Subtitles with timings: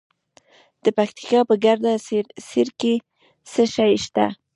[0.83, 1.91] د پکتیا په ګرده
[2.47, 2.93] څیړۍ کې
[3.51, 4.25] څه شی شته؟